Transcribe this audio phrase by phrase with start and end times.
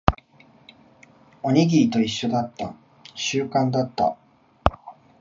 [1.43, 2.73] おにぎりと一緒だった。
[3.13, 4.17] 習慣だった。